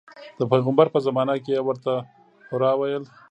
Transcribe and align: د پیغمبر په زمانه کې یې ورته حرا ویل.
د 0.39 0.41
پیغمبر 0.51 0.87
په 0.93 0.99
زمانه 1.07 1.33
کې 1.43 1.51
یې 1.57 1.61
ورته 1.67 1.93
حرا 2.49 2.71
ویل. 2.79 3.03